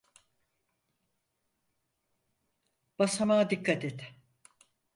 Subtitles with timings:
[2.99, 3.99] Basamağa dikkat et.